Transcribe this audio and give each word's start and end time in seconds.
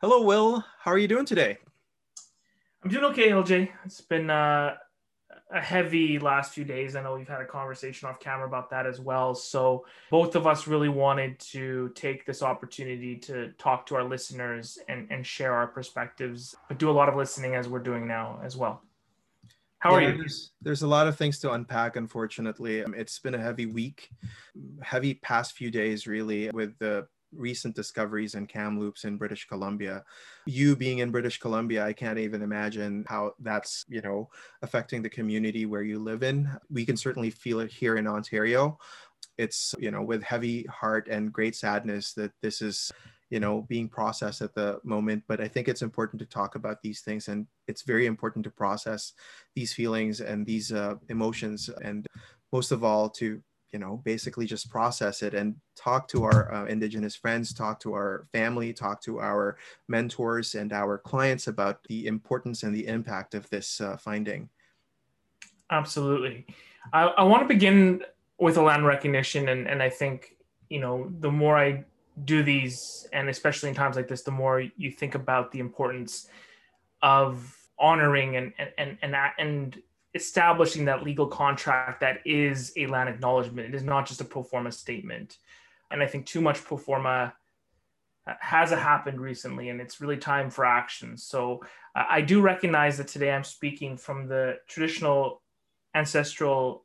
Hello, 0.00 0.22
Will. 0.22 0.64
How 0.78 0.92
are 0.92 0.96
you 0.96 1.06
doing 1.06 1.26
today? 1.26 1.58
I'm 2.82 2.90
doing 2.90 3.04
okay, 3.04 3.28
LJ. 3.28 3.68
It's 3.84 4.00
been 4.00 4.30
uh, 4.30 4.76
a 5.52 5.60
heavy 5.60 6.18
last 6.18 6.54
few 6.54 6.64
days. 6.64 6.96
I 6.96 7.02
know 7.02 7.16
we've 7.16 7.28
had 7.28 7.42
a 7.42 7.44
conversation 7.44 8.08
off 8.08 8.18
camera 8.18 8.46
about 8.46 8.70
that 8.70 8.86
as 8.86 8.98
well. 8.98 9.34
So, 9.34 9.84
both 10.10 10.36
of 10.36 10.46
us 10.46 10.66
really 10.66 10.88
wanted 10.88 11.38
to 11.50 11.90
take 11.94 12.24
this 12.24 12.42
opportunity 12.42 13.14
to 13.18 13.52
talk 13.58 13.84
to 13.88 13.96
our 13.96 14.04
listeners 14.04 14.78
and, 14.88 15.06
and 15.10 15.26
share 15.26 15.52
our 15.52 15.66
perspectives, 15.66 16.56
but 16.66 16.78
do 16.78 16.88
a 16.88 16.92
lot 16.92 17.10
of 17.10 17.14
listening 17.14 17.54
as 17.54 17.68
we're 17.68 17.78
doing 17.78 18.08
now 18.08 18.40
as 18.42 18.56
well. 18.56 18.82
How 19.80 19.90
yeah, 19.90 19.96
are 19.96 20.10
you? 20.12 20.16
There's, 20.16 20.52
there's 20.62 20.82
a 20.82 20.88
lot 20.88 21.08
of 21.08 21.16
things 21.18 21.38
to 21.40 21.52
unpack, 21.52 21.96
unfortunately. 21.96 22.82
Um, 22.82 22.94
it's 22.94 23.18
been 23.18 23.34
a 23.34 23.38
heavy 23.38 23.66
week, 23.66 24.08
heavy 24.80 25.12
past 25.12 25.52
few 25.52 25.70
days, 25.70 26.06
really, 26.06 26.48
with 26.52 26.78
the 26.78 27.06
recent 27.32 27.74
discoveries 27.74 28.34
in 28.34 28.46
Kamloops 28.46 29.04
in 29.04 29.16
British 29.16 29.46
Columbia. 29.46 30.04
You 30.46 30.76
being 30.76 30.98
in 30.98 31.10
British 31.10 31.38
Columbia, 31.38 31.84
I 31.84 31.92
can't 31.92 32.18
even 32.18 32.42
imagine 32.42 33.04
how 33.08 33.34
that's, 33.40 33.84
you 33.88 34.00
know, 34.00 34.30
affecting 34.62 35.02
the 35.02 35.08
community 35.08 35.66
where 35.66 35.82
you 35.82 35.98
live 35.98 36.22
in. 36.22 36.50
We 36.70 36.84
can 36.84 36.96
certainly 36.96 37.30
feel 37.30 37.60
it 37.60 37.70
here 37.70 37.96
in 37.96 38.06
Ontario. 38.06 38.78
It's, 39.38 39.74
you 39.78 39.90
know, 39.90 40.02
with 40.02 40.22
heavy 40.22 40.64
heart 40.64 41.08
and 41.08 41.32
great 41.32 41.56
sadness 41.56 42.12
that 42.14 42.32
this 42.42 42.62
is 42.62 42.92
you 43.30 43.38
know 43.38 43.62
being 43.68 43.88
processed 43.88 44.42
at 44.42 44.54
the 44.54 44.80
moment 44.82 45.22
but 45.28 45.40
i 45.40 45.46
think 45.46 45.68
it's 45.68 45.82
important 45.82 46.18
to 46.18 46.26
talk 46.26 46.56
about 46.56 46.82
these 46.82 47.00
things 47.00 47.28
and 47.28 47.46
it's 47.68 47.82
very 47.82 48.06
important 48.06 48.42
to 48.42 48.50
process 48.50 49.12
these 49.54 49.72
feelings 49.72 50.20
and 50.20 50.44
these 50.44 50.72
uh, 50.72 50.96
emotions 51.08 51.70
and 51.82 52.06
most 52.52 52.72
of 52.72 52.82
all 52.82 53.08
to 53.08 53.40
you 53.72 53.78
know 53.78 54.00
basically 54.04 54.46
just 54.46 54.70
process 54.70 55.22
it 55.22 55.34
and 55.34 55.54
talk 55.76 56.08
to 56.08 56.24
our 56.24 56.52
uh, 56.52 56.64
indigenous 56.66 57.14
friends 57.14 57.52
talk 57.52 57.78
to 57.80 57.92
our 57.92 58.26
family 58.32 58.72
talk 58.72 59.00
to 59.00 59.20
our 59.20 59.56
mentors 59.88 60.54
and 60.54 60.72
our 60.72 60.98
clients 60.98 61.46
about 61.46 61.82
the 61.84 62.06
importance 62.06 62.62
and 62.62 62.74
the 62.74 62.86
impact 62.86 63.34
of 63.34 63.48
this 63.50 63.80
uh, 63.80 63.96
finding. 63.96 64.48
Absolutely. 65.70 66.46
I, 66.92 67.04
I 67.04 67.22
want 67.22 67.42
to 67.42 67.48
begin 67.48 68.02
with 68.38 68.56
a 68.56 68.62
land 68.62 68.86
recognition 68.86 69.48
and, 69.50 69.68
and 69.68 69.82
i 69.82 69.88
think 69.88 70.36
you 70.68 70.80
know 70.80 71.12
the 71.20 71.30
more 71.30 71.56
i 71.56 71.84
do 72.24 72.42
these 72.42 73.06
and 73.12 73.28
especially 73.28 73.68
in 73.68 73.74
times 73.74 73.96
like 73.96 74.08
this 74.08 74.22
the 74.22 74.30
more 74.30 74.64
you 74.76 74.90
think 74.90 75.14
about 75.14 75.52
the 75.52 75.60
importance 75.60 76.28
of 77.02 77.56
honoring 77.78 78.36
and 78.36 78.52
and 78.58 78.70
and 78.78 78.98
and, 79.02 79.16
and 79.38 79.82
establishing 80.14 80.84
that 80.86 81.02
legal 81.02 81.26
contract 81.26 82.00
that 82.00 82.18
is 82.24 82.72
a 82.76 82.86
land 82.86 83.08
acknowledgement. 83.08 83.68
It 83.68 83.74
is 83.74 83.82
not 83.82 84.06
just 84.06 84.20
a 84.20 84.24
pro 84.24 84.42
forma 84.42 84.72
statement. 84.72 85.38
And 85.90 86.02
I 86.02 86.06
think 86.06 86.26
too 86.26 86.40
much 86.40 86.64
pro 86.64 86.76
forma 86.76 87.34
has 88.40 88.70
happened 88.70 89.20
recently, 89.20 89.70
and 89.70 89.80
it's 89.80 90.00
really 90.00 90.16
time 90.16 90.50
for 90.50 90.64
action. 90.64 91.16
So 91.16 91.60
uh, 91.94 92.04
I 92.08 92.20
do 92.20 92.40
recognize 92.40 92.98
that 92.98 93.08
today 93.08 93.32
I'm 93.32 93.44
speaking 93.44 93.96
from 93.96 94.28
the 94.28 94.58
traditional 94.68 95.42
ancestral 95.94 96.84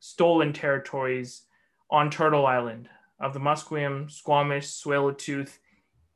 stolen 0.00 0.52
territories 0.52 1.42
on 1.90 2.10
Turtle 2.10 2.46
Island 2.46 2.88
of 3.20 3.34
the 3.34 3.40
Musqueam, 3.40 4.10
Squamish, 4.10 4.66
Tsleil-Waututh, 4.66 5.58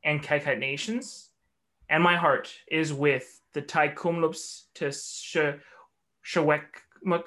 and 0.03 0.21
Kaikat 0.21 0.59
nations. 0.59 1.29
And 1.89 2.01
my 2.01 2.15
heart 2.15 2.51
is 2.69 2.91
with 2.91 3.41
the 3.53 3.61
Tk'emlúps 3.61 4.63
to 4.75 4.91
Secwépemc 6.25 7.25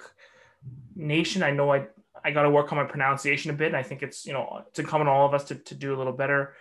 Nation. 0.96 1.42
I 1.42 1.50
know 1.50 1.72
I 1.72 1.86
I 2.24 2.30
got 2.30 2.42
to 2.42 2.50
work 2.50 2.72
on 2.72 2.78
my 2.78 2.84
pronunciation 2.84 3.50
a 3.50 3.54
bit. 3.54 3.74
I 3.74 3.82
think 3.82 4.02
it's 4.02 4.26
you 4.26 4.32
know 4.32 4.64
it's 4.66 4.78
incumbent 4.78 5.08
on 5.08 5.16
all 5.16 5.26
of 5.26 5.34
us 5.34 5.44
to, 5.44 5.54
to 5.54 5.74
do 5.74 5.94
a 5.94 5.98
little 5.98 6.12
better. 6.12 6.54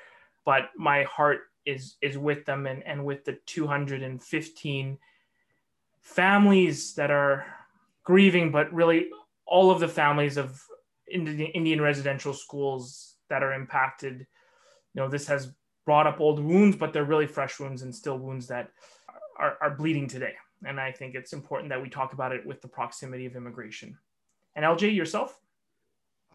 But 0.46 0.70
my 0.78 1.04
heart 1.04 1.42
is 1.66 1.96
is 2.02 2.18
with 2.18 2.46
them 2.46 2.66
and 2.68 2.84
and 2.84 3.06
with 3.06 3.26
the 3.26 3.38
215 3.46 4.98
families 6.02 6.94
that 6.94 7.12
are 7.12 7.46
grieving, 8.04 8.52
but 8.52 8.74
really 8.74 9.10
all 9.46 9.72
of 9.72 9.80
the 9.80 9.88
families 9.88 10.38
of 10.38 10.62
Indian 11.10 11.82
residential 11.82 12.34
schools 12.34 13.16
that 13.30 13.44
are 13.44 13.54
impacted. 13.54 14.26
You 14.94 15.02
know, 15.02 15.10
this 15.10 15.28
has 15.28 15.52
brought 15.86 16.08
up 16.08 16.20
old 16.20 16.40
wounds, 16.40 16.76
but 16.76 16.94
they're 16.94 17.06
really 17.06 17.28
fresh 17.28 17.60
wounds 17.60 17.82
and 17.82 17.94
still 17.94 18.18
wounds 18.18 18.48
that 18.48 18.72
are, 19.38 19.58
are 19.62 19.76
bleeding 19.76 20.08
today. 20.08 20.34
And 20.66 20.80
I 20.80 20.92
think 20.92 21.16
it's 21.16 21.34
important 21.34 21.70
that 21.70 21.82
we 21.82 21.90
talk 21.90 22.14
about 22.14 22.32
it 22.32 22.46
with 22.46 22.62
the 22.62 22.68
proximity 22.68 23.26
of 23.26 23.36
immigration. 23.36 23.98
And 24.56 24.66
LJ, 24.66 24.96
yourself? 24.96 25.40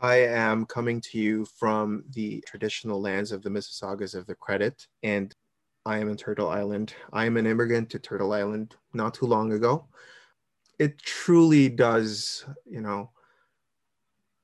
I 0.00 0.16
am 0.16 0.66
coming 0.66 1.00
to 1.03 1.19
you 1.19 1.44
from 1.44 2.05
the 2.10 2.43
traditional 2.47 3.00
lands 3.00 3.32
of 3.32 3.43
the 3.43 3.50
Mississaugas 3.50 4.15
of 4.15 4.27
the 4.27 4.34
Credit, 4.34 4.87
and 5.03 5.34
I 5.84 5.99
am 5.99 6.09
in 6.09 6.16
Turtle 6.16 6.49
Island. 6.49 6.94
I 7.12 7.27
am 7.27 7.37
an 7.37 7.47
immigrant 7.47 7.91
to 7.91 7.99
Turtle 7.99 8.32
Island 8.32 8.77
not 8.94 9.15
too 9.15 9.27
long 9.27 9.53
ago. 9.53 9.87
It 10.78 10.99
truly 10.99 11.69
does, 11.69 12.44
you 12.65 12.81
know, 12.81 13.11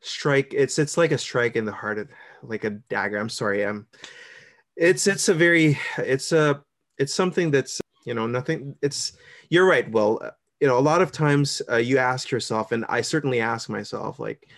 strike. 0.00 0.54
It's 0.54 0.78
it's 0.78 0.96
like 0.96 1.12
a 1.12 1.18
strike 1.18 1.56
in 1.56 1.64
the 1.64 1.72
heart 1.72 1.98
of, 1.98 2.08
like 2.42 2.64
a 2.64 2.70
dagger. 2.70 3.18
I'm 3.18 3.28
sorry. 3.28 3.64
I'm. 3.64 3.86
It's 4.76 5.06
it's 5.06 5.28
a 5.28 5.34
very 5.34 5.78
it's 5.98 6.32
a 6.32 6.62
it's 6.98 7.14
something 7.14 7.50
that's 7.50 7.80
you 8.08 8.14
know 8.14 8.26
nothing. 8.26 8.74
It's 8.80 9.12
you're 9.50 9.68
right. 9.68 9.88
Well, 9.90 10.18
uh, 10.24 10.30
you 10.60 10.66
know, 10.66 10.78
a 10.78 10.88
lot 10.92 11.02
of 11.02 11.12
times 11.12 11.62
uh, 11.70 11.76
you 11.76 11.98
ask 11.98 12.30
yourself, 12.30 12.72
and 12.72 12.84
I 12.88 13.02
certainly 13.02 13.40
ask 13.40 13.68
myself, 13.68 14.18
like, 14.18 14.48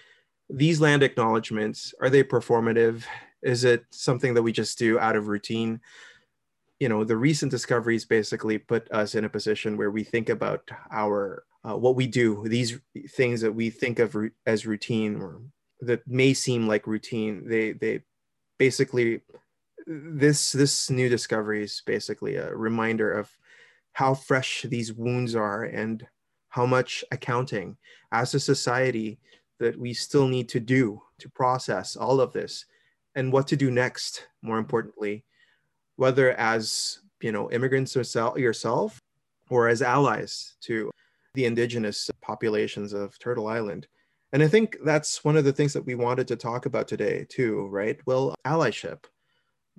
these 0.49 0.81
land 0.81 1.03
acknowledgments, 1.03 1.93
are 2.01 2.09
they 2.09 2.23
performative? 2.23 3.05
Is 3.43 3.65
it 3.65 3.85
something 3.91 4.35
that 4.35 4.43
we 4.43 4.53
just 4.53 4.79
do 4.79 4.99
out 4.99 5.17
of 5.17 5.27
routine? 5.27 5.81
You 6.79 6.89
know, 6.89 7.05
the 7.05 7.17
recent 7.17 7.51
discoveries 7.51 8.05
basically 8.07 8.57
put 8.57 8.91
us 8.93 9.15
in 9.15 9.25
a 9.25 9.29
position 9.29 9.77
where 9.77 9.91
we 9.91 10.05
think 10.05 10.29
about 10.29 10.71
our 10.93 11.45
uh, 11.65 11.77
what 11.77 11.97
we 11.97 12.07
do, 12.07 12.47
these 12.49 12.79
things 13.11 13.41
that 13.43 13.53
we 13.53 13.69
think 13.69 13.99
of 13.99 14.17
as 14.47 14.65
routine 14.65 15.21
or 15.21 15.43
that 15.81 16.07
may 16.07 16.33
seem 16.33 16.69
like 16.69 16.87
routine. 16.87 17.47
They 17.47 17.73
they 17.73 18.03
basically 18.59 19.21
this 19.87 20.53
this 20.53 20.91
new 20.91 21.09
discovery 21.09 21.63
is 21.63 21.83
basically 21.87 22.37
a 22.37 22.55
reminder 22.55 23.13
of 23.13 23.31
how 23.93 24.15
fresh 24.15 24.63
these 24.63 24.93
wounds 24.93 25.35
are 25.35 25.65
and 25.65 26.07
how 26.49 26.67
much 26.67 27.05
accounting 27.13 27.77
as 28.13 28.35
a 28.35 28.41
society 28.41 29.19
that 29.59 29.79
we 29.79 29.93
still 29.93 30.27
need 30.27 30.49
to 30.49 30.61
do 30.61 31.01
to 31.19 31.29
process 31.29 31.97
all 31.97 32.21
of 32.21 32.33
this 32.33 32.65
and 33.15 33.33
what 33.33 33.47
to 33.49 33.57
do 33.57 33.71
next 33.71 34.27
more 34.43 34.59
importantly 34.59 35.25
whether 35.97 36.33
as 36.33 37.01
you 37.21 37.31
know 37.31 37.51
immigrants 37.51 37.95
yourself 37.95 38.99
or 39.51 39.69
as 39.69 39.83
allies 39.83 40.55
to 40.63 40.91
the 41.35 41.45
indigenous 41.45 42.11
populations 42.23 42.93
of 42.93 43.19
turtle 43.19 43.49
island. 43.49 43.87
And 44.33 44.43
i 44.43 44.49
think 44.49 44.79
that's 44.85 45.25
one 45.25 45.37
of 45.37 45.45
the 45.45 45.53
things 45.53 45.73
that 45.73 45.85
we 45.85 45.95
wanted 45.95 46.27
to 46.29 46.37
talk 46.37 46.67
about 46.67 46.89
today 46.89 47.27
too 47.29 47.67
right? 47.69 47.99
Well 48.07 48.35
allyship 48.47 49.05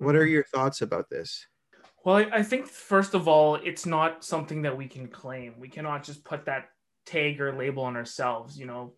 what 0.02 0.16
are 0.16 0.20
mm-hmm. 0.20 0.32
your 0.32 0.44
thoughts 0.44 0.82
about 0.82 1.08
this 1.08 1.46
well, 2.04 2.16
I, 2.16 2.28
I 2.32 2.42
think 2.42 2.66
first 2.66 3.14
of 3.14 3.28
all, 3.28 3.56
it's 3.56 3.86
not 3.86 4.24
something 4.24 4.62
that 4.62 4.76
we 4.76 4.88
can 4.88 5.08
claim. 5.08 5.54
We 5.58 5.68
cannot 5.68 6.02
just 6.02 6.24
put 6.24 6.46
that 6.46 6.70
tag 7.06 7.40
or 7.40 7.56
label 7.56 7.84
on 7.84 7.96
ourselves. 7.96 8.58
You 8.58 8.66
know, 8.66 8.94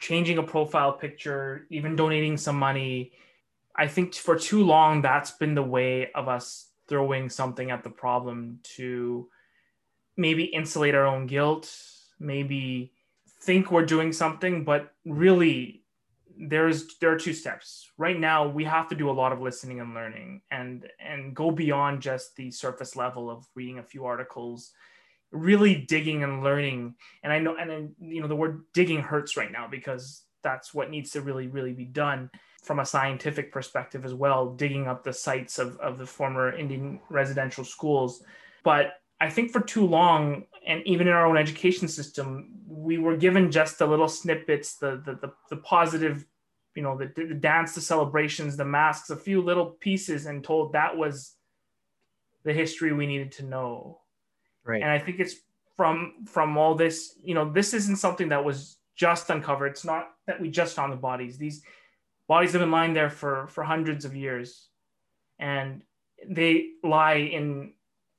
changing 0.00 0.38
a 0.38 0.42
profile 0.42 0.92
picture, 0.92 1.66
even 1.70 1.96
donating 1.96 2.36
some 2.36 2.58
money. 2.58 3.12
I 3.76 3.88
think 3.88 4.14
for 4.14 4.38
too 4.38 4.62
long, 4.62 5.02
that's 5.02 5.32
been 5.32 5.54
the 5.54 5.62
way 5.62 6.12
of 6.12 6.28
us 6.28 6.70
throwing 6.88 7.28
something 7.28 7.70
at 7.70 7.82
the 7.82 7.90
problem 7.90 8.60
to 8.76 9.28
maybe 10.16 10.44
insulate 10.44 10.94
our 10.94 11.06
own 11.06 11.26
guilt, 11.26 11.74
maybe 12.20 12.92
think 13.42 13.72
we're 13.72 13.84
doing 13.84 14.12
something, 14.12 14.64
but 14.64 14.92
really 15.04 15.83
there's 16.38 16.98
there 17.00 17.12
are 17.12 17.18
two 17.18 17.32
steps. 17.32 17.90
Right 17.98 18.18
now 18.18 18.46
we 18.48 18.64
have 18.64 18.88
to 18.88 18.94
do 18.94 19.10
a 19.10 19.12
lot 19.12 19.32
of 19.32 19.40
listening 19.40 19.80
and 19.80 19.94
learning 19.94 20.42
and 20.50 20.86
and 20.98 21.34
go 21.34 21.50
beyond 21.50 22.02
just 22.02 22.36
the 22.36 22.50
surface 22.50 22.96
level 22.96 23.30
of 23.30 23.46
reading 23.54 23.78
a 23.78 23.82
few 23.82 24.04
articles 24.04 24.72
really 25.30 25.74
digging 25.74 26.22
and 26.22 26.42
learning. 26.42 26.94
And 27.22 27.32
i 27.32 27.38
know 27.38 27.56
and 27.56 27.90
you 27.98 28.20
know 28.20 28.28
the 28.28 28.36
word 28.36 28.62
digging 28.72 29.00
hurts 29.00 29.36
right 29.36 29.50
now 29.50 29.68
because 29.68 30.22
that's 30.42 30.74
what 30.74 30.90
needs 30.90 31.10
to 31.12 31.22
really 31.22 31.48
really 31.48 31.72
be 31.72 31.86
done 31.86 32.30
from 32.62 32.78
a 32.78 32.86
scientific 32.86 33.52
perspective 33.52 34.04
as 34.04 34.14
well 34.14 34.54
digging 34.54 34.86
up 34.86 35.04
the 35.04 35.12
sites 35.12 35.58
of, 35.58 35.76
of 35.78 35.98
the 35.98 36.06
former 36.06 36.54
indian 36.54 37.00
residential 37.10 37.64
schools. 37.64 38.22
But 38.62 38.94
i 39.20 39.30
think 39.30 39.50
for 39.50 39.60
too 39.60 39.86
long 39.86 40.44
and 40.66 40.82
even 40.86 41.06
in 41.06 41.12
our 41.12 41.26
own 41.26 41.36
education 41.36 41.88
system, 41.88 42.48
we 42.66 42.98
were 42.98 43.16
given 43.16 43.50
just 43.50 43.78
the 43.78 43.86
little 43.86 44.08
snippets, 44.08 44.76
the 44.76 45.02
the 45.04 45.14
the, 45.14 45.32
the 45.50 45.56
positive, 45.58 46.26
you 46.74 46.82
know, 46.82 46.96
the, 46.96 47.12
the 47.16 47.34
dance, 47.34 47.74
the 47.74 47.80
celebrations, 47.80 48.56
the 48.56 48.64
masks, 48.64 49.10
a 49.10 49.16
few 49.16 49.40
little 49.42 49.66
pieces, 49.66 50.26
and 50.26 50.42
told 50.42 50.72
that 50.72 50.96
was 50.96 51.34
the 52.44 52.52
history 52.52 52.92
we 52.92 53.06
needed 53.06 53.32
to 53.32 53.44
know. 53.44 54.00
Right. 54.64 54.82
And 54.82 54.90
I 54.90 54.98
think 54.98 55.20
it's 55.20 55.36
from 55.76 56.24
from 56.26 56.56
all 56.56 56.74
this, 56.74 57.18
you 57.22 57.34
know, 57.34 57.50
this 57.50 57.74
isn't 57.74 57.96
something 57.96 58.28
that 58.28 58.44
was 58.44 58.76
just 58.96 59.30
uncovered. 59.30 59.72
It's 59.72 59.84
not 59.84 60.08
that 60.26 60.40
we 60.40 60.50
just 60.50 60.76
found 60.76 60.92
the 60.92 60.96
bodies. 60.96 61.38
These 61.38 61.62
bodies 62.28 62.52
have 62.52 62.60
been 62.60 62.70
lying 62.70 62.94
there 62.94 63.10
for 63.10 63.46
for 63.48 63.64
hundreds 63.64 64.04
of 64.04 64.14
years, 64.14 64.68
and 65.38 65.82
they 66.26 66.70
lie 66.82 67.16
in 67.16 67.74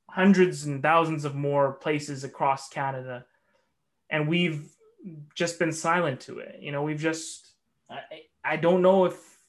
hundreds 0.10 0.66
and 0.66 0.82
thousands 0.82 1.26
of 1.26 1.36
more 1.36 1.74
places 1.74 2.24
across 2.24 2.70
Canada. 2.70 3.26
And 4.10 4.28
we've 4.28 4.70
just 5.34 5.60
been 5.60 5.72
silent 5.72 6.22
to 6.22 6.40
it. 6.40 6.58
You 6.62 6.72
know, 6.72 6.84
we've 6.84 7.00
just, 7.00 7.52
I, 8.46 8.56
don't 8.58 8.82
know 8.82 9.06
if, 9.06 9.40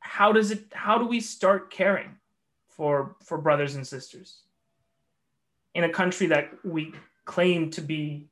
how 0.00 0.32
does 0.32 0.50
it, 0.50 0.64
how 0.72 0.98
do 0.98 1.06
we 1.06 1.20
start 1.20 1.70
caring 1.70 2.16
for, 2.68 3.16
for 3.24 3.38
brothers 3.38 3.76
and 3.76 3.86
sisters 3.86 4.42
in 5.74 5.84
a 5.84 5.88
country 5.88 6.26
that 6.28 6.50
we 6.64 6.92
claim 7.24 7.70
to 7.72 7.80
be 7.80 8.28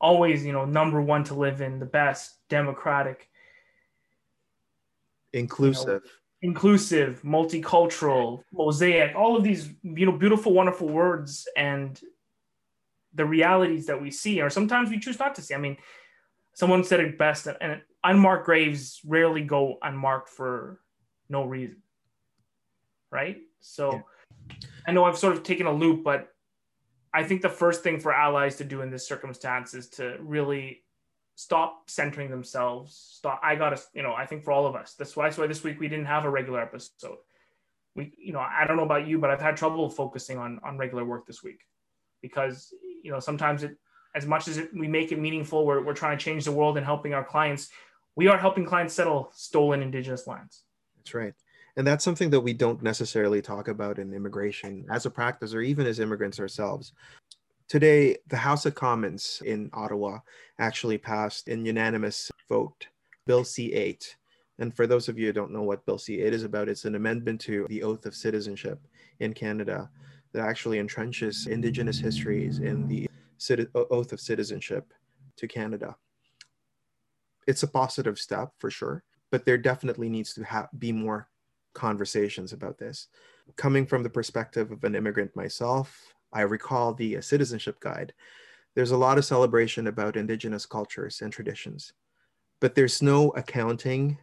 always, 0.00 0.44
you 0.44 0.52
know, 0.52 0.64
number 0.64 1.00
one 1.00 1.24
to 1.24 1.34
live 1.34 1.60
in, 1.60 1.78
the 1.78 1.86
best, 1.86 2.36
democratic, 2.48 3.28
inclusive. 5.32 5.86
You 5.88 5.94
know, 5.94 6.00
inclusive, 6.40 7.22
multicultural, 7.22 8.44
mosaic, 8.52 9.14
all 9.16 9.36
of 9.36 9.42
these, 9.42 9.70
you 9.82 10.06
know, 10.06 10.12
beautiful, 10.12 10.52
wonderful 10.52 10.88
words 10.88 11.48
and 11.56 12.00
the 13.14 13.24
realities 13.24 13.86
that 13.86 14.00
we 14.00 14.10
see, 14.10 14.40
or 14.40 14.50
sometimes 14.50 14.90
we 14.90 15.00
choose 15.00 15.18
not 15.18 15.34
to 15.34 15.42
see. 15.42 15.54
I 15.54 15.58
mean, 15.58 15.76
someone 16.52 16.84
said 16.84 17.00
it 17.00 17.18
best, 17.18 17.48
and 17.60 17.82
unmarked 18.04 18.46
graves 18.46 19.00
rarely 19.04 19.42
go 19.42 19.78
unmarked 19.82 20.28
for 20.28 20.80
no 21.28 21.44
reason. 21.44 21.82
Right? 23.10 23.38
So 23.60 23.92
yeah. 23.92 24.56
I 24.86 24.92
know 24.92 25.04
I've 25.04 25.18
sort 25.18 25.34
of 25.36 25.42
taken 25.42 25.66
a 25.66 25.72
loop, 25.72 26.04
but 26.04 26.28
I 27.12 27.24
think 27.24 27.42
the 27.42 27.48
first 27.48 27.82
thing 27.82 28.00
for 28.00 28.12
allies 28.12 28.56
to 28.56 28.64
do 28.64 28.82
in 28.82 28.90
this 28.90 29.06
circumstance 29.06 29.74
is 29.74 29.88
to 29.90 30.16
really 30.20 30.82
stop 31.34 31.88
centering 31.88 32.30
themselves. 32.30 32.94
Stop. 33.16 33.40
I 33.42 33.54
gotta, 33.54 33.80
you 33.94 34.02
know, 34.02 34.12
I 34.12 34.26
think 34.26 34.44
for 34.44 34.52
all 34.52 34.66
of 34.66 34.74
us, 34.74 34.94
that's 34.98 35.16
why, 35.16 35.26
that's 35.26 35.38
why 35.38 35.46
this 35.46 35.64
week 35.64 35.80
we 35.80 35.88
didn't 35.88 36.06
have 36.06 36.24
a 36.24 36.30
regular 36.30 36.60
episode. 36.60 37.18
We, 37.94 38.12
you 38.18 38.32
know, 38.32 38.40
I 38.40 38.64
don't 38.66 38.76
know 38.76 38.84
about 38.84 39.06
you, 39.06 39.18
but 39.18 39.30
I've 39.30 39.40
had 39.40 39.56
trouble 39.56 39.88
focusing 39.88 40.38
on 40.38 40.60
on 40.62 40.78
regular 40.78 41.04
work 41.04 41.26
this 41.26 41.42
week 41.42 41.60
because 42.22 42.72
you 43.02 43.10
know 43.10 43.20
sometimes 43.20 43.62
it, 43.62 43.76
as 44.14 44.26
much 44.26 44.48
as 44.48 44.58
it, 44.58 44.70
we 44.74 44.88
make 44.88 45.12
it 45.12 45.18
meaningful, 45.18 45.66
we're 45.66 45.84
we're 45.84 45.94
trying 45.94 46.16
to 46.18 46.24
change 46.24 46.44
the 46.44 46.52
world 46.52 46.76
and 46.76 46.86
helping 46.86 47.14
our 47.14 47.24
clients. 47.24 47.70
We 48.18 48.26
are 48.26 48.36
helping 48.36 48.66
clients 48.66 48.94
settle 48.94 49.30
stolen 49.32 49.80
Indigenous 49.80 50.26
lands. 50.26 50.64
That's 50.96 51.14
right. 51.14 51.34
And 51.76 51.86
that's 51.86 52.02
something 52.02 52.30
that 52.30 52.40
we 52.40 52.52
don't 52.52 52.82
necessarily 52.82 53.40
talk 53.40 53.68
about 53.68 54.00
in 54.00 54.12
immigration 54.12 54.84
as 54.90 55.06
a 55.06 55.10
practice 55.10 55.54
or 55.54 55.60
even 55.60 55.86
as 55.86 56.00
immigrants 56.00 56.40
ourselves. 56.40 56.94
Today, 57.68 58.16
the 58.26 58.36
House 58.36 58.66
of 58.66 58.74
Commons 58.74 59.40
in 59.46 59.70
Ottawa 59.72 60.18
actually 60.58 60.98
passed 60.98 61.46
in 61.46 61.64
unanimous 61.64 62.28
vote 62.48 62.88
Bill 63.24 63.44
C 63.44 63.72
8. 63.72 64.16
And 64.58 64.74
for 64.74 64.88
those 64.88 65.08
of 65.08 65.16
you 65.16 65.26
who 65.26 65.32
don't 65.32 65.52
know 65.52 65.62
what 65.62 65.86
Bill 65.86 65.96
C 65.96 66.20
8 66.20 66.34
is 66.34 66.42
about, 66.42 66.68
it's 66.68 66.86
an 66.86 66.96
amendment 66.96 67.40
to 67.42 67.66
the 67.68 67.84
Oath 67.84 68.04
of 68.04 68.16
Citizenship 68.16 68.80
in 69.20 69.32
Canada 69.32 69.88
that 70.32 70.44
actually 70.44 70.78
entrenches 70.78 71.46
Indigenous 71.46 72.00
histories 72.00 72.58
in 72.58 72.88
the 72.88 73.08
Oath 73.76 74.12
of 74.12 74.18
Citizenship 74.18 74.92
to 75.36 75.46
Canada. 75.46 75.94
It's 77.48 77.62
a 77.62 77.66
positive 77.66 78.18
step 78.18 78.52
for 78.58 78.70
sure, 78.70 79.02
but 79.30 79.46
there 79.46 79.56
definitely 79.56 80.10
needs 80.10 80.34
to 80.34 80.44
ha- 80.44 80.68
be 80.78 80.92
more 80.92 81.30
conversations 81.72 82.52
about 82.52 82.76
this. 82.76 83.08
Coming 83.56 83.86
from 83.86 84.02
the 84.02 84.10
perspective 84.10 84.70
of 84.70 84.84
an 84.84 84.94
immigrant 84.94 85.34
myself, 85.34 86.12
I 86.30 86.42
recall 86.42 86.92
the 86.92 87.16
uh, 87.16 87.20
citizenship 87.22 87.80
guide. 87.80 88.12
There's 88.74 88.90
a 88.90 88.98
lot 88.98 89.16
of 89.16 89.24
celebration 89.24 89.86
about 89.86 90.18
indigenous 90.18 90.66
cultures 90.66 91.22
and 91.22 91.32
traditions, 91.32 91.94
but 92.60 92.74
there's 92.74 93.00
no 93.00 93.30
accounting, 93.30 94.18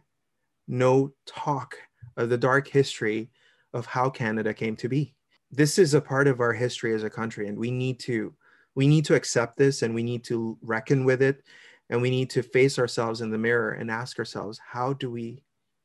no 0.68 1.12
talk 1.26 1.76
of 2.16 2.28
the 2.28 2.38
dark 2.38 2.68
history 2.68 3.32
of 3.74 3.86
how 3.86 4.08
Canada 4.08 4.54
came 4.54 4.76
to 4.76 4.88
be. 4.88 5.16
This 5.50 5.80
is 5.80 5.94
a 5.94 6.00
part 6.00 6.28
of 6.28 6.38
our 6.38 6.52
history 6.52 6.94
as 6.94 7.02
a 7.02 7.10
country, 7.10 7.48
and 7.48 7.58
we 7.58 7.72
need 7.72 7.98
to 8.00 8.32
we 8.76 8.86
need 8.86 9.06
to 9.06 9.16
accept 9.16 9.56
this 9.56 9.82
and 9.82 9.92
we 9.94 10.04
need 10.04 10.22
to 10.24 10.56
reckon 10.62 11.04
with 11.04 11.22
it 11.22 11.42
and 11.90 12.02
we 12.02 12.10
need 12.10 12.30
to 12.30 12.42
face 12.42 12.78
ourselves 12.78 13.20
in 13.20 13.30
the 13.30 13.38
mirror 13.38 13.72
and 13.72 13.90
ask 13.90 14.18
ourselves 14.18 14.60
how 14.64 14.92
do 14.92 15.10
we 15.10 15.42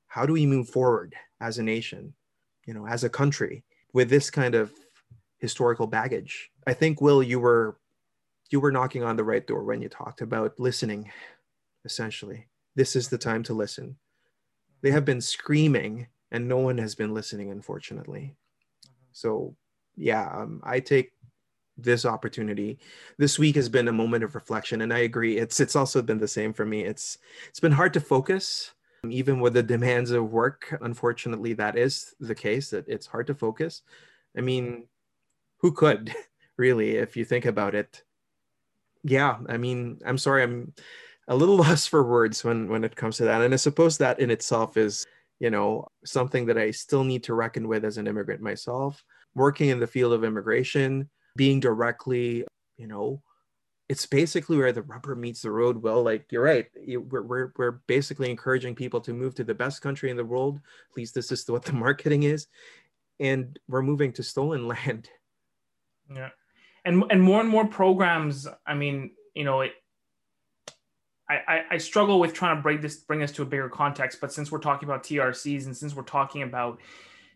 how 0.07 0.25
do 0.25 0.33
we 0.33 0.45
move 0.45 0.69
forward 0.69 1.15
as 1.39 1.57
a 1.57 1.63
nation 1.63 2.13
you 2.65 2.73
know 2.73 2.87
as 2.87 3.03
a 3.03 3.09
country 3.09 3.63
with 3.93 4.09
this 4.09 4.29
kind 4.29 4.55
of 4.55 4.71
historical 5.41 5.87
baggage. 5.87 6.51
I 6.65 6.73
think 6.73 7.01
Will, 7.01 7.21
you 7.21 7.39
were 7.39 7.77
you 8.49 8.59
were 8.59 8.71
knocking 8.71 9.03
on 9.03 9.15
the 9.15 9.23
right 9.23 9.45
door 9.45 9.63
when 9.63 9.81
you 9.81 9.89
talked 9.89 10.21
about 10.21 10.59
listening. 10.59 11.11
Essentially, 11.83 12.47
this 12.75 12.95
is 12.95 13.09
the 13.09 13.17
time 13.17 13.43
to 13.43 13.53
listen. 13.53 13.97
They 14.81 14.91
have 14.91 15.05
been 15.05 15.21
screaming, 15.21 16.07
and 16.31 16.47
no 16.47 16.57
one 16.57 16.77
has 16.77 16.95
been 16.95 17.13
listening, 17.13 17.51
unfortunately. 17.51 18.35
So, 19.11 19.55
yeah, 19.95 20.29
um, 20.33 20.61
I 20.63 20.79
take 20.79 21.11
this 21.83 22.05
opportunity. 22.05 22.79
This 23.17 23.39
week 23.39 23.55
has 23.55 23.69
been 23.69 23.87
a 23.87 23.93
moment 23.93 24.23
of 24.23 24.35
reflection, 24.35 24.81
and 24.81 24.93
I 24.93 24.99
agree. 24.99 25.37
It's 25.37 25.59
it's 25.59 25.75
also 25.75 26.01
been 26.01 26.19
the 26.19 26.27
same 26.27 26.53
for 26.53 26.65
me. 26.65 26.83
It's 26.83 27.17
it's 27.49 27.59
been 27.59 27.71
hard 27.71 27.93
to 27.93 27.99
focus, 27.99 28.71
even 29.09 29.39
with 29.39 29.53
the 29.53 29.63
demands 29.63 30.11
of 30.11 30.31
work. 30.31 30.77
Unfortunately, 30.81 31.53
that 31.53 31.77
is 31.77 32.13
the 32.19 32.35
case. 32.35 32.69
That 32.69 32.87
it's 32.87 33.07
hard 33.07 33.27
to 33.27 33.35
focus. 33.35 33.81
I 34.37 34.41
mean, 34.41 34.85
who 35.61 35.71
could 35.71 36.13
really 36.57 36.97
if 36.97 37.15
you 37.15 37.23
think 37.23 37.45
about 37.45 37.73
it 37.75 38.03
yeah 39.03 39.37
i 39.47 39.57
mean 39.57 39.99
i'm 40.05 40.17
sorry 40.17 40.43
i'm 40.43 40.73
a 41.27 41.35
little 41.35 41.55
lost 41.65 41.89
for 41.89 42.03
words 42.03 42.43
when 42.43 42.67
when 42.67 42.83
it 42.83 42.95
comes 42.95 43.17
to 43.17 43.23
that 43.23 43.41
and 43.41 43.53
i 43.53 43.57
suppose 43.57 43.97
that 43.97 44.19
in 44.19 44.29
itself 44.29 44.77
is 44.77 45.05
you 45.39 45.49
know 45.49 45.87
something 46.05 46.45
that 46.45 46.57
i 46.57 46.69
still 46.69 47.03
need 47.03 47.23
to 47.23 47.33
reckon 47.33 47.67
with 47.67 47.85
as 47.85 47.97
an 47.97 48.07
immigrant 48.07 48.41
myself 48.41 49.03
working 49.33 49.69
in 49.69 49.79
the 49.79 49.87
field 49.87 50.13
of 50.13 50.23
immigration 50.23 51.09
being 51.35 51.59
directly 51.59 52.43
you 52.77 52.87
know 52.87 53.21
it's 53.89 54.05
basically 54.05 54.57
where 54.57 54.71
the 54.71 54.81
rubber 54.83 55.15
meets 55.15 55.41
the 55.41 55.51
road 55.51 55.81
well 55.81 56.01
like 56.01 56.25
you're 56.31 56.43
right 56.43 56.67
we're, 56.87 57.21
we're, 57.21 57.51
we're 57.57 57.71
basically 57.87 58.29
encouraging 58.29 58.75
people 58.75 59.01
to 59.01 59.13
move 59.13 59.35
to 59.35 59.43
the 59.43 59.53
best 59.53 59.81
country 59.81 60.09
in 60.09 60.17
the 60.17 60.25
world 60.25 60.57
at 60.57 60.97
least 60.97 61.13
this 61.13 61.31
is 61.31 61.49
what 61.49 61.63
the 61.63 61.73
marketing 61.87 62.23
is 62.23 62.47
and 63.19 63.59
we're 63.67 63.81
moving 63.81 64.11
to 64.11 64.23
stolen 64.23 64.67
land 64.67 65.09
yeah, 66.15 66.29
and 66.85 67.03
and 67.09 67.21
more 67.21 67.39
and 67.39 67.49
more 67.49 67.67
programs. 67.67 68.47
I 68.65 68.73
mean, 68.73 69.11
you 69.33 69.43
know, 69.43 69.61
it. 69.61 69.73
I, 71.29 71.61
I 71.71 71.77
struggle 71.77 72.19
with 72.19 72.33
trying 72.33 72.57
to 72.57 72.61
bring 72.61 72.81
this 72.81 72.97
bring 72.97 73.23
us 73.23 73.31
to 73.33 73.41
a 73.41 73.45
bigger 73.45 73.69
context, 73.69 74.19
but 74.19 74.33
since 74.33 74.51
we're 74.51 74.59
talking 74.59 74.89
about 74.89 75.03
TRCs 75.03 75.65
and 75.65 75.77
since 75.77 75.95
we're 75.95 76.03
talking 76.03 76.43
about, 76.43 76.79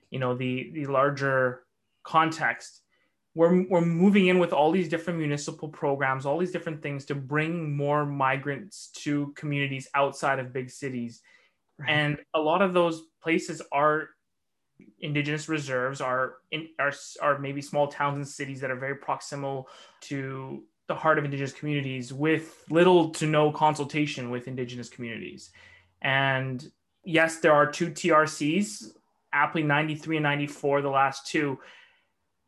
you 0.10 0.19
know, 0.19 0.36
the 0.36 0.69
the 0.74 0.86
larger 0.88 1.62
context, 2.03 2.81
we're 3.36 3.68
we're 3.70 3.82
moving 3.82 4.27
in 4.27 4.39
with 4.39 4.54
all 4.54 4.72
these 4.72 4.89
different 4.89 5.20
municipal 5.20 5.68
programs, 5.68 6.25
all 6.25 6.39
these 6.39 6.54
different 6.54 6.82
things 6.82 7.06
to 7.06 7.15
bring 7.15 7.75
more 7.75 8.06
migrants 8.06 8.88
to 9.04 9.34
communities 9.36 9.88
outside 9.94 10.39
of 10.39 10.54
big 10.54 10.72
cities, 10.72 11.22
right. 11.77 11.89
and 11.89 12.18
a 12.34 12.39
lot 12.39 12.62
of 12.62 12.74
those 12.74 13.04
places 13.22 13.62
are 13.72 14.10
indigenous 15.00 15.48
reserves 15.48 16.01
are 16.01 16.36
in 16.51 16.70
are, 16.80 16.94
are 17.22 17.38
maybe 17.39 17.62
small 17.62 17.88
towns 17.88 18.18
and 18.18 18.27
cities 18.27 18.62
that 18.62 18.72
are 18.72 18.75
very 18.75 18.96
proximal 18.96 19.65
to 20.01 20.63
the 20.88 20.96
heart 20.96 21.18
of 21.18 21.25
indigenous 21.25 21.54
communities 21.54 22.13
with 22.13 22.63
little 22.70 23.10
to 23.10 23.25
no 23.25 23.51
consultation 23.51 24.30
with 24.30 24.48
indigenous 24.48 24.89
communities. 24.89 25.51
And 26.01 26.65
yes 27.04 27.38
there 27.38 27.54
are 27.54 27.70
two 27.70 27.92
trcs 27.92 28.92
aptly 29.34 29.63
93 29.63 30.18
and 30.18 30.24
94 30.24 30.82
the 30.82 30.89
last 30.89 31.27
two. 31.27 31.60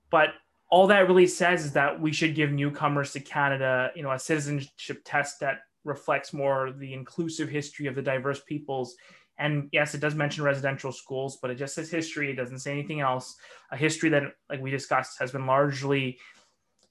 But 0.10 0.29
all 0.69 0.88
that 0.88 1.07
really 1.07 1.27
says 1.27 1.65
is 1.65 1.74
that 1.74 2.00
we 2.00 2.12
should 2.12 2.36
give 2.36 2.51
newcomers 2.51 3.12
to 3.13 3.19
canada 3.19 3.91
you 3.95 4.03
know 4.03 4.12
a 4.12 4.19
citizenship 4.19 5.01
test 5.05 5.39
that 5.39 5.59
reflects 5.83 6.33
more 6.33 6.71
the 6.71 6.93
inclusive 6.93 7.50
history 7.50 7.88
of 7.88 7.95
the 7.95 8.01
diverse 8.01 8.41
peoples 8.41 8.95
and 9.39 9.69
yes, 9.71 9.93
it 9.93 10.01
does 10.01 10.15
mention 10.15 10.43
residential 10.43 10.91
schools, 10.91 11.38
but 11.41 11.51
it 11.51 11.55
just 11.55 11.75
says 11.75 11.89
history. 11.89 12.31
It 12.31 12.36
doesn't 12.36 12.59
say 12.59 12.71
anything 12.71 13.01
else. 13.01 13.36
A 13.71 13.77
history 13.77 14.09
that, 14.09 14.24
like 14.50 14.62
we 14.62 14.71
discussed, 14.71 15.19
has 15.19 15.31
been 15.31 15.45
largely 15.45 16.17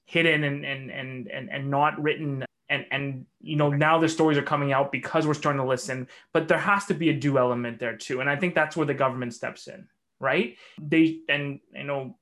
hidden 0.05 0.43
and 0.45 0.65
and 0.65 0.89
and 0.89 1.27
and, 1.27 1.49
and 1.49 1.69
not 1.69 2.01
written. 2.01 2.45
And 2.69 2.85
and 2.91 3.25
you 3.41 3.57
know 3.57 3.69
now 3.69 3.97
the 3.97 4.09
stories 4.09 4.37
are 4.37 4.43
coming 4.43 4.71
out 4.71 4.91
because 4.91 5.27
we're 5.27 5.33
starting 5.33 5.61
to 5.61 5.67
listen. 5.67 6.07
But 6.33 6.47
there 6.47 6.57
has 6.57 6.85
to 6.85 6.93
be 6.93 7.09
a 7.09 7.13
do 7.13 7.37
element 7.37 7.79
there 7.79 7.97
too, 7.97 8.21
and 8.21 8.29
I 8.29 8.35
think 8.37 8.55
that's 8.55 8.77
where 8.77 8.85
the 8.85 8.93
government 8.93 9.33
steps 9.33 9.67
in, 9.67 9.87
right? 10.19 10.55
They 10.81 11.19
and 11.27 11.59
you 11.73 11.83
know 11.83 12.17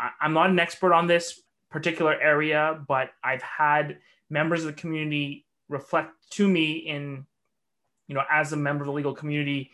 I, 0.00 0.10
I'm 0.20 0.32
not 0.32 0.50
an 0.50 0.58
expert 0.58 0.94
on 0.94 1.06
this 1.06 1.42
particular 1.70 2.20
area, 2.20 2.82
but 2.88 3.10
I've 3.22 3.42
had 3.42 3.98
members 4.30 4.64
of 4.64 4.68
the 4.68 4.80
community 4.80 5.46
reflect 5.68 6.14
to 6.30 6.48
me 6.48 6.72
in 6.72 7.26
you 8.10 8.14
know, 8.14 8.24
as 8.28 8.52
a 8.52 8.56
member 8.56 8.82
of 8.82 8.86
the 8.86 8.92
legal 8.92 9.14
community, 9.14 9.70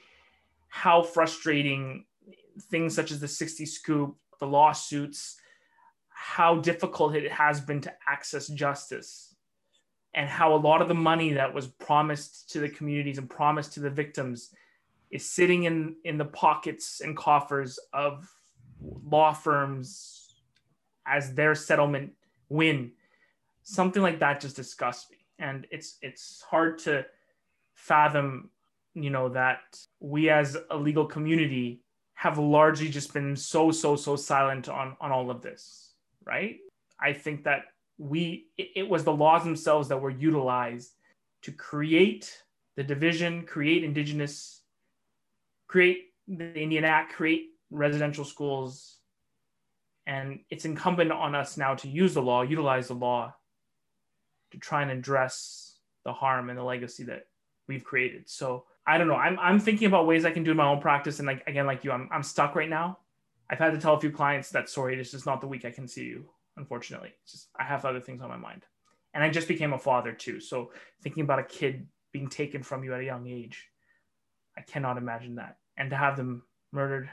how 0.68 1.02
frustrating 1.02 2.04
things 2.71 2.95
such 2.95 3.11
as 3.11 3.18
the 3.18 3.26
60 3.26 3.64
scoop, 3.64 4.14
the 4.40 4.47
lawsuits, 4.47 5.37
how 6.11 6.56
difficult 6.56 7.16
it 7.16 7.33
has 7.33 7.62
been 7.62 7.80
to 7.80 7.92
access 8.06 8.49
justice, 8.49 9.35
and 10.12 10.28
how 10.28 10.54
a 10.54 10.56
lot 10.56 10.83
of 10.83 10.88
the 10.88 10.95
money 10.95 11.33
that 11.33 11.54
was 11.54 11.66
promised 11.66 12.50
to 12.50 12.61
the 12.61 12.68
communities 12.68 13.16
and 13.16 13.30
promised 13.30 13.73
to 13.73 13.80
the 13.80 13.88
victims 13.88 14.50
is 15.11 15.26
sitting 15.26 15.64
in, 15.64 15.97
in 16.04 16.18
the 16.18 16.26
pockets 16.26 17.00
and 17.00 17.16
coffers 17.16 17.78
of 17.95 18.30
law 18.80 19.33
firms 19.33 20.35
as 21.06 21.35
their 21.35 21.54
settlement 21.54 22.12
win. 22.49 22.92
Something 23.62 24.02
like 24.02 24.21
that 24.21 24.40
just 24.40 24.56
disgusts 24.56 25.11
me. 25.11 25.18
And 25.38 25.66
it's 25.71 25.99
it's 26.02 26.42
hard 26.42 26.78
to 26.80 27.04
fathom, 27.75 28.50
you 28.95 29.11
know, 29.11 29.28
that 29.30 29.78
we 30.00 30.30
as 30.30 30.56
a 30.71 30.76
legal 30.76 31.04
community 31.04 31.83
have 32.14 32.38
largely 32.38 32.88
just 32.88 33.12
been 33.12 33.37
so, 33.37 33.71
so, 33.71 33.95
so 33.95 34.16
silent 34.16 34.71
on, 34.71 34.97
on 35.02 35.12
all 35.12 35.30
of 35.30 35.42
this, 35.42 35.92
right? 36.25 36.56
I 36.99 37.12
think 37.12 37.45
that 37.45 37.64
we 37.99 38.47
it, 38.56 38.68
it 38.76 38.88
was 38.88 39.04
the 39.04 39.12
laws 39.12 39.45
themselves 39.45 39.88
that 39.88 40.00
were 40.00 40.11
utilized 40.11 40.92
to 41.42 41.52
create 41.52 42.42
the 42.76 42.83
division, 42.83 43.45
create 43.45 43.85
indigenous, 43.85 44.62
create 45.68 46.14
the 46.26 46.54
Indian 46.54 46.85
Act, 46.85 47.14
create 47.14 47.50
residential 47.70 48.25
schools. 48.25 48.99
And 50.06 50.40
it's 50.50 50.64
incumbent 50.64 51.11
on 51.11 51.35
us 51.35 51.56
now 51.56 51.75
to 51.75 51.88
use 51.88 52.14
the 52.14 52.23
law, 52.23 52.42
utilize 52.42 52.88
the 52.88 52.94
law 52.94 53.35
to 54.52 54.58
try 54.58 54.82
and 54.82 54.90
address 54.90 55.78
the 56.04 56.12
harm 56.12 56.49
and 56.49 56.58
the 56.58 56.62
legacy 56.62 57.04
that 57.04 57.26
we've 57.66 57.85
created. 57.85 58.28
So 58.28 58.64
I 58.87 58.99
don't 58.99 59.08
know. 59.08 59.16
I'm, 59.16 59.37
I'm 59.40 59.58
thinking 59.58 59.88
about 59.88 60.06
ways 60.06 60.25
I 60.25 60.30
can 60.30 60.44
do 60.44 60.52
in 60.52 60.56
my 60.56 60.68
own 60.68 60.80
practice. 60.80 61.18
And 61.18 61.26
like, 61.26 61.42
again, 61.49 61.66
like 61.66 61.82
you, 61.82 61.90
I'm, 61.90 62.08
I'm 62.12 62.23
stuck 62.23 62.54
right 62.54 62.70
now. 62.70 62.99
I've 63.50 63.58
had 63.58 63.73
to 63.73 63.78
tell 63.78 63.94
a 63.94 64.00
few 64.00 64.12
clients 64.12 64.50
that, 64.50 64.68
sorry, 64.68 64.96
this 64.96 65.14
is 65.14 65.26
not 65.26 65.40
the 65.40 65.49
week 65.49 65.64
I 65.64 65.70
can 65.70 65.88
see 65.88 66.04
you, 66.04 66.26
unfortunately. 66.56 67.12
It's 67.23 67.32
just, 67.32 67.49
I 67.58 67.64
have 67.64 67.85
other 67.85 68.00
things 68.00 68.23
on 68.23 68.28
my 68.28 68.37
mind. 68.37 68.62
And 69.14 69.25
I 69.25 69.30
just 69.30 69.49
became 69.49 69.73
a 69.73 69.78
father 69.78 70.12
too. 70.12 70.38
So 70.38 70.70
thinking 71.02 71.25
about 71.25 71.40
a 71.40 71.44
kid 71.44 71.88
being 72.12 72.28
taken 72.28 72.62
from 72.62 72.85
you 72.85 72.94
at 72.94 73.00
a 73.00 73.04
young 73.04 73.26
age, 73.26 73.68
I 74.56 74.61
cannot 74.61 74.99
imagine 74.99 75.37
that. 75.37 75.56
And 75.76 75.90
to 75.90 75.96
have 75.96 76.16
them 76.16 76.44
murdered. 76.73 77.11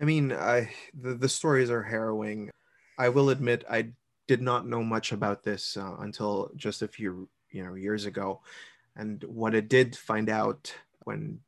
I 0.00 0.04
mean, 0.04 0.32
I 0.32 0.70
the, 0.98 1.14
the 1.14 1.28
stories 1.28 1.70
are 1.70 1.82
harrowing. 1.82 2.50
I 2.98 3.10
will 3.10 3.30
admit 3.30 3.64
I 3.70 3.90
did 4.26 4.40
not 4.40 4.66
know 4.66 4.82
much 4.82 5.12
about 5.12 5.42
this 5.42 5.76
uh, 5.76 5.96
until 6.00 6.50
just 6.56 6.82
a 6.82 6.88
few 6.88 7.28
you 7.50 7.64
know 7.64 7.74
years 7.74 8.06
ago, 8.06 8.40
and 8.96 9.22
what 9.24 9.54
I 9.54 9.60
did 9.60 9.94
find 9.94 10.30
out 10.30 10.74
when 11.04 11.40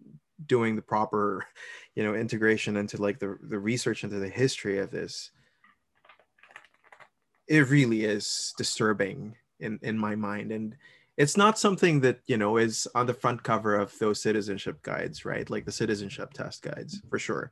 doing 0.46 0.76
the 0.76 0.82
proper 0.82 1.46
you 1.94 2.02
know 2.02 2.14
integration 2.14 2.76
into 2.76 3.00
like 3.00 3.18
the 3.18 3.38
the 3.42 3.58
research 3.58 4.04
into 4.04 4.18
the 4.18 4.28
history 4.28 4.78
of 4.78 4.90
this 4.90 5.30
it 7.48 7.68
really 7.68 8.04
is 8.04 8.54
disturbing 8.56 9.36
in 9.60 9.78
in 9.82 9.98
my 9.98 10.14
mind. 10.14 10.52
And 10.52 10.76
it's 11.16 11.36
not 11.36 11.58
something 11.58 12.00
that 12.00 12.20
you 12.26 12.36
know 12.36 12.56
is 12.58 12.86
on 12.94 13.06
the 13.06 13.14
front 13.14 13.42
cover 13.42 13.76
of 13.76 13.98
those 13.98 14.20
citizenship 14.20 14.82
guides 14.82 15.24
right? 15.24 15.48
Like 15.48 15.64
the 15.64 15.72
citizenship 15.72 16.32
test 16.34 16.62
guides 16.62 17.00
for 17.08 17.18
sure 17.18 17.50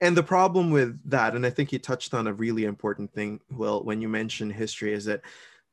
and 0.00 0.16
the 0.16 0.22
problem 0.22 0.70
with 0.70 0.98
that 1.08 1.34
and 1.34 1.44
i 1.44 1.50
think 1.50 1.72
you 1.72 1.78
touched 1.78 2.14
on 2.14 2.26
a 2.26 2.32
really 2.32 2.64
important 2.64 3.12
thing 3.12 3.40
well 3.50 3.82
when 3.84 4.00
you 4.00 4.08
mention 4.08 4.50
history 4.50 4.92
is 4.92 5.04
that 5.04 5.20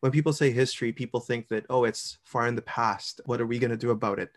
when 0.02 0.12
people 0.12 0.34
say 0.34 0.52
history 0.52 0.92
people 0.92 1.20
think 1.20 1.48
that 1.48 1.66
oh 1.70 1.86
it's 1.86 2.18
far 2.24 2.48
in 2.48 2.56
the 2.56 2.62
past. 2.62 3.22
What 3.26 3.42
are 3.42 3.48
we 3.48 3.60
going 3.60 3.72
to 3.72 3.78
do 3.78 3.92
about 3.92 4.20
it? 4.20 4.32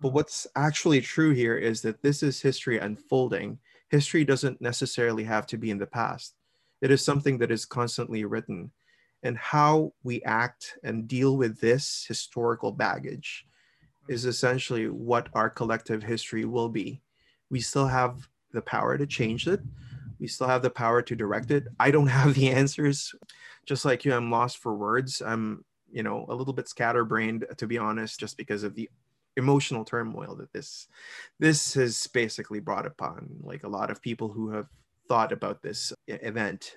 But 0.00 0.08
mm-hmm. 0.08 0.16
what's 0.16 0.46
actually 0.56 1.00
true 1.00 1.32
here 1.32 1.56
is 1.56 1.82
that 1.82 2.02
this 2.02 2.22
is 2.22 2.40
history 2.40 2.78
unfolding. 2.78 3.58
History 3.88 4.24
doesn't 4.24 4.60
necessarily 4.60 5.24
have 5.24 5.46
to 5.48 5.56
be 5.56 5.70
in 5.70 5.78
the 5.78 5.86
past. 5.86 6.34
It 6.80 6.90
is 6.90 7.04
something 7.04 7.38
that 7.38 7.50
is 7.50 7.64
constantly 7.64 8.24
written. 8.24 8.70
And 9.22 9.36
how 9.36 9.92
we 10.02 10.22
act 10.22 10.78
and 10.82 11.06
deal 11.06 11.36
with 11.36 11.60
this 11.60 12.04
historical 12.08 12.72
baggage 12.72 13.46
is 14.08 14.22
mm-hmm. 14.22 14.30
essentially 14.30 14.88
what 14.88 15.28
our 15.34 15.50
collective 15.50 16.02
history 16.02 16.44
will 16.44 16.68
be. 16.68 17.02
We 17.50 17.60
still 17.60 17.86
have 17.86 18.28
the 18.52 18.62
power 18.62 18.96
to 18.98 19.06
change 19.06 19.46
it. 19.46 19.60
We 20.18 20.26
still 20.26 20.48
have 20.48 20.62
the 20.62 20.70
power 20.70 21.02
to 21.02 21.16
direct 21.16 21.50
it. 21.50 21.64
I 21.78 21.90
don't 21.90 22.06
have 22.18 22.34
the 22.34 22.50
answers. 22.50 23.14
Just 23.66 23.84
like 23.84 24.04
you, 24.04 24.14
I'm 24.14 24.30
lost 24.30 24.58
for 24.58 24.74
words. 24.74 25.22
I'm, 25.24 25.64
you 25.90 26.02
know, 26.02 26.26
a 26.28 26.34
little 26.34 26.52
bit 26.52 26.68
scatterbrained 26.68 27.46
to 27.56 27.66
be 27.66 27.78
honest, 27.78 28.20
just 28.20 28.36
because 28.36 28.62
of 28.62 28.74
the 28.74 28.88
emotional 29.36 29.84
turmoil 29.84 30.34
that 30.34 30.52
this 30.52 30.88
this 31.38 31.74
has 31.74 32.06
basically 32.08 32.58
brought 32.58 32.84
upon 32.84 33.28
like 33.42 33.62
a 33.62 33.68
lot 33.68 33.90
of 33.90 34.02
people 34.02 34.28
who 34.28 34.50
have 34.50 34.66
thought 35.08 35.32
about 35.32 35.62
this 35.62 35.92
event 36.08 36.76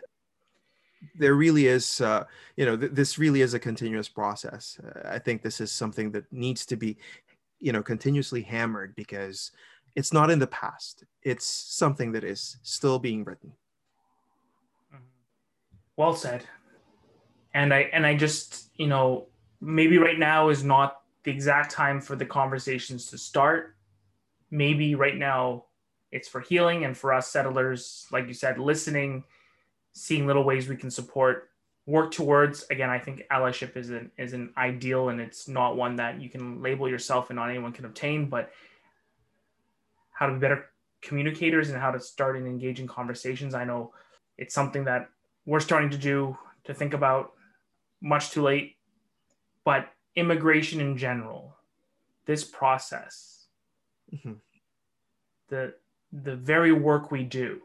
there 1.15 1.35
really 1.35 1.67
is, 1.67 2.01
uh, 2.01 2.25
you 2.55 2.65
know, 2.65 2.77
th- 2.77 2.91
this 2.91 3.17
really 3.17 3.41
is 3.41 3.53
a 3.53 3.59
continuous 3.59 4.09
process. 4.09 4.79
Uh, 4.83 5.09
I 5.09 5.19
think 5.19 5.41
this 5.41 5.59
is 5.61 5.71
something 5.71 6.11
that 6.11 6.31
needs 6.31 6.65
to 6.67 6.75
be, 6.75 6.97
you 7.59 7.71
know, 7.71 7.83
continuously 7.83 8.41
hammered 8.41 8.95
because 8.95 9.51
it's 9.95 10.13
not 10.13 10.29
in 10.29 10.39
the 10.39 10.47
past. 10.47 11.03
It's 11.21 11.45
something 11.45 12.11
that 12.13 12.23
is 12.23 12.57
still 12.63 12.99
being 12.99 13.23
written. 13.23 13.53
Mm-hmm. 14.93 15.03
Well 15.97 16.15
said. 16.15 16.45
And 17.53 17.73
I 17.73 17.81
and 17.93 18.05
I 18.05 18.15
just, 18.15 18.69
you 18.75 18.87
know, 18.87 19.27
maybe 19.61 19.97
right 19.97 20.17
now 20.17 20.49
is 20.49 20.63
not 20.63 21.01
the 21.23 21.31
exact 21.31 21.71
time 21.71 22.01
for 22.01 22.15
the 22.15 22.25
conversations 22.25 23.07
to 23.11 23.17
start. 23.17 23.75
Maybe 24.49 24.95
right 24.95 25.17
now 25.17 25.65
it's 26.11 26.27
for 26.27 26.41
healing 26.41 26.85
and 26.85 26.97
for 26.97 27.13
us 27.13 27.29
settlers, 27.29 28.07
like 28.11 28.27
you 28.27 28.33
said, 28.33 28.59
listening 28.59 29.23
seeing 29.93 30.27
little 30.27 30.43
ways 30.43 30.67
we 30.67 30.75
can 30.75 30.91
support 30.91 31.49
work 31.85 32.11
towards 32.11 32.63
again 32.69 32.89
i 32.89 32.97
think 32.97 33.23
allyship 33.31 33.75
is 33.77 33.89
an 33.89 34.09
is 34.17 34.33
an 34.33 34.51
ideal 34.57 35.09
and 35.09 35.19
it's 35.19 35.47
not 35.47 35.75
one 35.75 35.95
that 35.95 36.19
you 36.19 36.29
can 36.29 36.61
label 36.61 36.89
yourself 36.89 37.29
and 37.29 37.37
not 37.37 37.49
anyone 37.49 37.71
can 37.71 37.85
obtain 37.85 38.25
but 38.29 38.51
how 40.13 40.27
to 40.27 40.33
be 40.33 40.39
better 40.39 40.65
communicators 41.01 41.69
and 41.69 41.79
how 41.79 41.91
to 41.91 41.99
start 41.99 42.37
and 42.37 42.47
engage 42.47 42.79
in 42.79 42.87
conversations 42.87 43.53
i 43.53 43.63
know 43.63 43.91
it's 44.37 44.53
something 44.53 44.85
that 44.85 45.09
we're 45.45 45.59
starting 45.59 45.89
to 45.89 45.97
do 45.97 46.37
to 46.63 46.73
think 46.73 46.93
about 46.93 47.33
much 48.01 48.31
too 48.31 48.41
late 48.41 48.75
but 49.65 49.91
immigration 50.15 50.79
in 50.79 50.97
general 50.97 51.55
this 52.25 52.43
process 52.43 53.47
mm-hmm. 54.13 54.33
the 55.49 55.73
the 56.13 56.35
very 56.35 56.71
work 56.71 57.11
we 57.11 57.23
do 57.23 57.59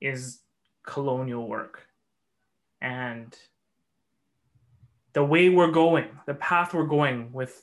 is 0.00 0.40
colonial 0.84 1.46
work. 1.46 1.86
And 2.80 3.36
the 5.12 5.24
way 5.24 5.48
we're 5.48 5.70
going, 5.70 6.06
the 6.26 6.34
path 6.34 6.74
we're 6.74 6.86
going 6.86 7.32
with 7.32 7.62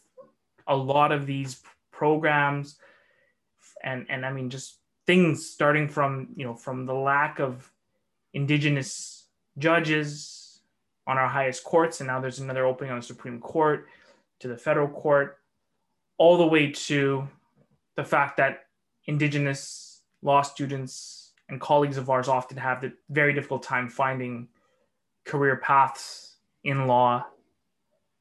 a 0.68 0.76
lot 0.76 1.12
of 1.12 1.26
these 1.26 1.62
programs 1.92 2.78
and 3.84 4.06
and 4.10 4.26
I 4.26 4.32
mean 4.32 4.50
just 4.50 4.80
things 5.06 5.46
starting 5.46 5.88
from, 5.90 6.30
you 6.36 6.46
know, 6.46 6.54
from 6.54 6.86
the 6.86 6.94
lack 6.94 7.40
of 7.40 7.70
indigenous 8.34 9.26
judges 9.58 10.62
on 11.06 11.18
our 11.18 11.28
highest 11.28 11.64
courts 11.64 12.00
and 12.00 12.08
now 12.08 12.20
there's 12.20 12.40
another 12.40 12.66
opening 12.66 12.92
on 12.92 13.00
the 13.00 13.06
Supreme 13.06 13.40
Court 13.40 13.88
to 14.40 14.48
the 14.48 14.58
federal 14.58 14.88
court 14.88 15.40
all 16.18 16.38
the 16.38 16.48
way 16.48 16.72
to 16.72 17.28
the 17.96 18.04
fact 18.04 18.38
that 18.38 18.68
indigenous 19.06 20.02
law 20.22 20.42
students 20.42 21.34
and 21.50 21.60
colleagues 21.60 21.98
of 21.98 22.10
ours 22.10 22.28
often 22.28 22.58
have 22.58 22.82
the 22.82 22.94
very 23.10 23.34
difficult 23.34 23.64
time 23.64 23.90
finding 23.90 24.48
career 25.26 25.58
paths 25.58 26.38
in 26.64 26.88
law, 26.88 27.26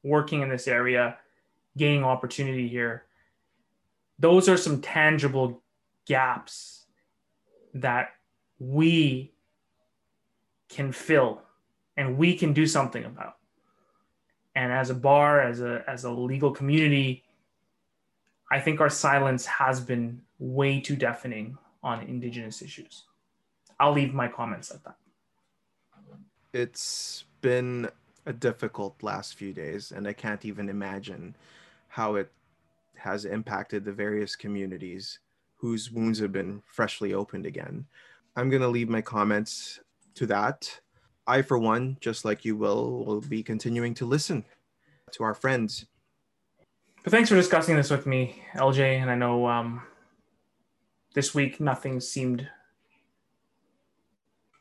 working 0.03 0.41
in 0.41 0.49
this 0.49 0.67
area, 0.67 1.17
gaining 1.77 2.03
opportunity 2.03 2.67
here. 2.67 3.05
Those 4.19 4.47
are 4.47 4.57
some 4.57 4.81
tangible 4.81 5.61
gaps 6.05 6.85
that 7.73 8.11
we 8.59 9.33
can 10.69 10.91
fill 10.91 11.41
and 11.97 12.17
we 12.17 12.35
can 12.35 12.53
do 12.53 12.65
something 12.65 13.03
about. 13.03 13.37
And 14.55 14.71
as 14.71 14.89
a 14.89 14.95
bar, 14.95 15.41
as 15.41 15.61
a 15.61 15.83
as 15.87 16.03
a 16.03 16.11
legal 16.11 16.51
community, 16.51 17.23
I 18.51 18.59
think 18.59 18.79
our 18.81 18.89
silence 18.89 19.45
has 19.47 19.79
been 19.81 20.21
way 20.37 20.79
too 20.79 20.95
deafening 20.95 21.57
on 21.81 22.01
indigenous 22.01 22.61
issues. 22.61 23.03
I'll 23.79 23.93
leave 23.93 24.13
my 24.13 24.27
comments 24.27 24.69
at 24.71 24.83
that. 24.83 24.95
It's 26.53 27.25
been 27.41 27.89
a 28.25 28.33
difficult 28.33 29.01
last 29.01 29.35
few 29.35 29.53
days, 29.53 29.91
and 29.91 30.07
I 30.07 30.13
can't 30.13 30.45
even 30.45 30.69
imagine 30.69 31.35
how 31.87 32.15
it 32.15 32.31
has 32.97 33.25
impacted 33.25 33.83
the 33.83 33.91
various 33.91 34.35
communities 34.35 35.19
whose 35.55 35.91
wounds 35.91 36.19
have 36.19 36.31
been 36.31 36.61
freshly 36.65 37.13
opened 37.13 37.45
again. 37.45 37.85
I'm 38.35 38.49
going 38.49 38.61
to 38.61 38.67
leave 38.67 38.89
my 38.89 39.01
comments 39.01 39.79
to 40.15 40.25
that. 40.27 40.79
I, 41.25 41.41
for 41.41 41.57
one, 41.57 41.97
just 42.01 42.25
like 42.25 42.43
you 42.43 42.55
will, 42.55 43.05
will 43.05 43.21
be 43.21 43.43
continuing 43.43 43.93
to 43.95 44.05
listen 44.05 44.43
to 45.13 45.23
our 45.23 45.33
friends. 45.33 45.85
But 47.03 47.11
thanks 47.11 47.29
for 47.29 47.35
discussing 47.35 47.75
this 47.75 47.89
with 47.89 48.05
me, 48.05 48.43
LJ. 48.55 49.01
And 49.01 49.09
I 49.09 49.15
know 49.15 49.47
um, 49.47 49.83
this 51.13 51.33
week 51.33 51.59
nothing 51.59 51.99
seemed 51.99 52.47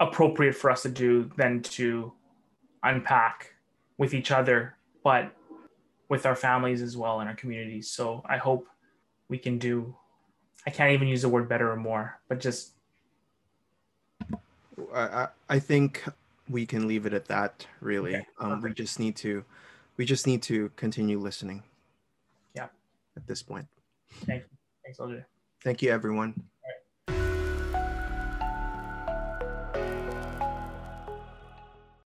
appropriate 0.00 0.54
for 0.54 0.70
us 0.70 0.82
to 0.82 0.88
do 0.88 1.30
than 1.36 1.62
to 1.62 2.12
unpack 2.82 3.54
with 3.98 4.14
each 4.14 4.30
other, 4.30 4.76
but 5.04 5.32
with 6.12 6.26
our 6.26 6.36
families 6.36 6.82
as 6.82 6.94
well 6.94 7.20
and 7.20 7.28
our 7.30 7.34
communities. 7.34 7.88
So 7.88 8.22
I 8.28 8.36
hope 8.36 8.68
we 9.28 9.38
can 9.38 9.56
do, 9.56 9.96
I 10.66 10.70
can't 10.70 10.92
even 10.92 11.08
use 11.08 11.22
the 11.22 11.30
word 11.30 11.48
better 11.48 11.72
or 11.72 11.76
more, 11.76 12.20
but 12.28 12.38
just 12.38 12.72
I, 14.94 15.28
I 15.48 15.58
think 15.58 16.04
we 16.50 16.66
can 16.66 16.86
leave 16.86 17.06
it 17.06 17.14
at 17.14 17.24
that. 17.28 17.66
Really, 17.80 18.16
Okay, 18.16 18.26
um, 18.40 18.60
we 18.60 18.74
just 18.74 19.00
need 19.00 19.16
to, 19.24 19.42
we 19.96 20.04
just 20.04 20.26
need 20.26 20.42
to 20.42 20.70
continue 20.76 21.18
listening. 21.18 21.62
Yeah. 22.54 22.68
At 23.16 23.26
this 23.26 23.42
point, 23.42 23.66
Thanks, 24.26 24.44
LJ. 25.00 25.24
thank 25.64 25.80
you, 25.80 25.90
everyone. 25.90 26.34